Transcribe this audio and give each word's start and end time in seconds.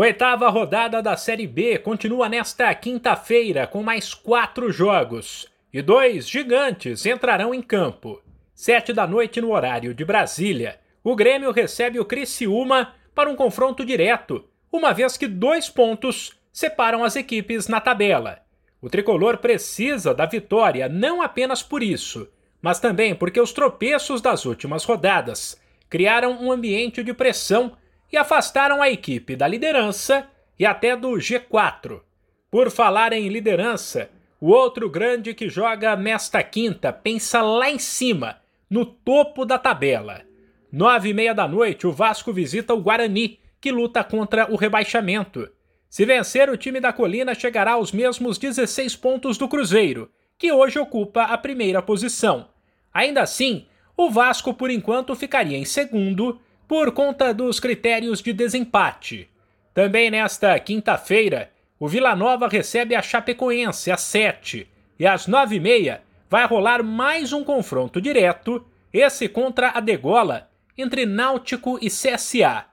Oitava 0.00 0.48
rodada 0.48 1.02
da 1.02 1.16
Série 1.16 1.48
B 1.48 1.76
continua 1.76 2.28
nesta 2.28 2.72
quinta-feira 2.72 3.66
com 3.66 3.82
mais 3.82 4.14
quatro 4.14 4.70
jogos. 4.70 5.48
E 5.72 5.82
dois 5.82 6.28
gigantes 6.28 7.04
entrarão 7.04 7.52
em 7.52 7.60
campo. 7.60 8.22
Sete 8.54 8.92
da 8.92 9.08
noite 9.08 9.40
no 9.40 9.50
horário 9.50 9.92
de 9.92 10.04
Brasília. 10.04 10.78
O 11.02 11.16
Grêmio 11.16 11.50
recebe 11.50 11.98
o 11.98 12.04
Criciúma 12.04 12.94
para 13.12 13.28
um 13.28 13.34
confronto 13.34 13.84
direto, 13.84 14.44
uma 14.70 14.94
vez 14.94 15.16
que 15.16 15.26
dois 15.26 15.68
pontos 15.68 16.38
separam 16.52 17.02
as 17.02 17.16
equipes 17.16 17.66
na 17.66 17.80
tabela. 17.80 18.38
O 18.80 18.88
tricolor 18.88 19.38
precisa 19.38 20.14
da 20.14 20.26
vitória 20.26 20.88
não 20.88 21.20
apenas 21.20 21.60
por 21.60 21.82
isso, 21.82 22.28
mas 22.62 22.78
também 22.78 23.16
porque 23.16 23.40
os 23.40 23.52
tropeços 23.52 24.20
das 24.20 24.46
últimas 24.46 24.84
rodadas 24.84 25.60
criaram 25.90 26.40
um 26.40 26.52
ambiente 26.52 27.02
de 27.02 27.12
pressão 27.12 27.76
e 28.12 28.16
afastaram 28.16 28.82
a 28.82 28.90
equipe 28.90 29.36
da 29.36 29.46
liderança 29.46 30.26
e 30.58 30.66
até 30.66 30.96
do 30.96 31.10
G4. 31.12 32.00
Por 32.50 32.70
falar 32.70 33.12
em 33.12 33.28
liderança, 33.28 34.10
o 34.40 34.50
outro 34.50 34.88
grande 34.88 35.34
que 35.34 35.48
joga 35.48 35.96
nesta 35.96 36.42
quinta 36.42 36.92
pensa 36.92 37.42
lá 37.42 37.70
em 37.70 37.78
cima, 37.78 38.38
no 38.70 38.84
topo 38.84 39.44
da 39.44 39.58
tabela. 39.58 40.22
Nove 40.70 41.10
e 41.10 41.14
meia 41.14 41.34
da 41.34 41.48
noite, 41.48 41.86
o 41.86 41.92
Vasco 41.92 42.32
visita 42.32 42.74
o 42.74 42.80
Guarani, 42.80 43.38
que 43.60 43.72
luta 43.72 44.04
contra 44.04 44.50
o 44.50 44.56
rebaixamento. 44.56 45.50
Se 45.88 46.04
vencer, 46.04 46.50
o 46.50 46.56
time 46.56 46.80
da 46.80 46.92
Colina 46.92 47.34
chegará 47.34 47.72
aos 47.72 47.92
mesmos 47.92 48.38
16 48.38 48.94
pontos 48.96 49.38
do 49.38 49.48
Cruzeiro, 49.48 50.10
que 50.36 50.52
hoje 50.52 50.78
ocupa 50.78 51.22
a 51.22 51.38
primeira 51.38 51.82
posição. 51.82 52.48
Ainda 52.92 53.22
assim, 53.22 53.66
o 53.96 54.10
Vasco 54.10 54.54
por 54.54 54.70
enquanto 54.70 55.16
ficaria 55.16 55.56
em 55.56 55.64
segundo 55.64 56.38
por 56.68 56.92
conta 56.92 57.32
dos 57.32 57.58
critérios 57.58 58.20
de 58.20 58.34
desempate. 58.34 59.26
Também 59.72 60.10
nesta 60.10 60.58
quinta-feira, 60.60 61.50
o 61.80 61.88
Vila 61.88 62.14
Nova 62.14 62.46
recebe 62.46 62.94
a 62.94 63.00
Chapecoense 63.00 63.90
às 63.90 64.02
7 64.02 64.68
e 64.98 65.06
às 65.06 65.26
9h30 65.26 66.00
vai 66.28 66.46
rolar 66.46 66.82
mais 66.82 67.32
um 67.32 67.42
confronto 67.42 68.00
direto, 68.02 68.64
esse 68.92 69.28
contra 69.28 69.70
a 69.70 69.80
Degola, 69.80 70.50
entre 70.76 71.06
Náutico 71.06 71.78
e 71.80 71.88
CSA. 71.88 72.66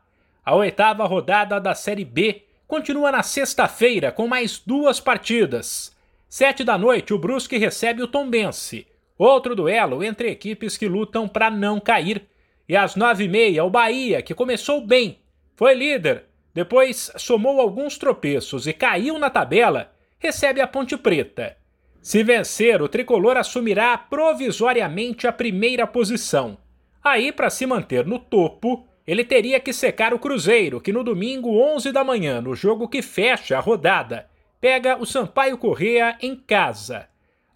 A 0.43 0.55
oitava 0.55 1.05
rodada 1.05 1.59
da 1.59 1.73
Série 1.73 2.03
B 2.05 2.43
continua 2.67 3.11
na 3.11 3.23
sexta-feira 3.23 4.11
com 4.11 4.27
mais 4.27 4.59
duas 4.59 4.99
partidas. 4.99 5.95
Sete 6.27 6.65
da 6.65 6.77
noite, 6.77 7.13
o 7.13 7.17
Brusque 7.17 7.57
recebe 7.57 8.03
o 8.03 8.07
Tombense. 8.07 8.85
Outro 9.17 9.55
duelo 9.55 10.03
entre 10.03 10.30
equipes 10.30 10.75
que 10.75 10.87
lutam 10.87 11.30
para 11.30 11.49
não 11.49 11.80
cair. 11.80 12.27
E 12.67 12.75
às 12.75 12.95
nove 12.95 13.25
e 13.25 13.27
meia, 13.30 13.63
o 13.63 13.69
Bahia, 13.69 14.21
que 14.21 14.33
começou 14.33 14.85
bem, 14.85 15.19
foi 15.55 15.73
líder, 15.73 16.25
depois 16.53 17.11
somou 17.17 17.59
alguns 17.59 17.97
tropeços 17.97 18.66
e 18.66 18.73
caiu 18.73 19.19
na 19.19 19.30
tabela, 19.30 19.91
recebe 20.17 20.61
a 20.61 20.67
Ponte 20.67 20.97
Preta. 20.97 21.58
Se 22.02 22.23
vencer, 22.23 22.81
o 22.81 22.88
tricolor 22.88 23.36
assumirá 23.36 23.97
provisoriamente 23.97 25.27
a 25.27 25.31
primeira 25.31 25.86
posição. 25.86 26.58
Aí, 27.03 27.31
para 27.31 27.49
se 27.49 27.66
manter 27.66 28.05
no 28.05 28.17
topo, 28.19 28.88
ele 29.05 29.23
teria 29.23 29.59
que 29.59 29.73
secar 29.73 30.13
o 30.13 30.19
Cruzeiro, 30.19 30.81
que 30.81 30.93
no 30.93 31.03
domingo 31.03 31.59
11 31.59 31.91
da 31.91 32.03
manhã, 32.03 32.41
no 32.41 32.55
jogo 32.55 32.88
que 32.88 33.02
fecha 33.02 33.58
a 33.58 33.59
rodada, 33.59 34.27
pega 34.59 34.97
o 34.99 35.05
Sampaio 35.05 35.58
Correa 35.58 36.17
em 36.21 36.36
casa. 36.36 37.08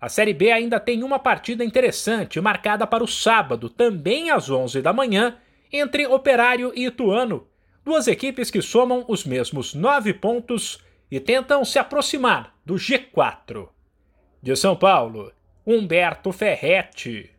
A 0.01 0.07
Série 0.07 0.33
B 0.33 0.51
ainda 0.51 0.79
tem 0.79 1.03
uma 1.03 1.19
partida 1.19 1.63
interessante 1.63 2.39
marcada 2.39 2.87
para 2.87 3.03
o 3.03 3.07
sábado, 3.07 3.69
também 3.69 4.31
às 4.31 4.49
11 4.49 4.81
da 4.81 4.93
manhã, 4.93 5.37
entre 5.71 6.07
Operário 6.07 6.71
e 6.73 6.85
Ituano, 6.85 7.47
duas 7.83 8.07
equipes 8.07 8.49
que 8.49 8.61
somam 8.61 9.03
os 9.07 9.25
mesmos 9.25 9.73
nove 9.73 10.13
pontos 10.13 10.79
e 11.11 11.19
tentam 11.19 11.65
se 11.65 11.77
aproximar 11.77 12.55
do 12.65 12.75
G4. 12.75 13.67
De 14.41 14.55
São 14.55 14.75
Paulo, 14.75 15.33
Humberto 15.65 16.31
Ferretti. 16.31 17.29